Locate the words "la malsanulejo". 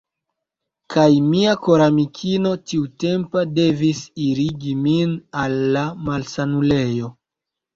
5.77-7.13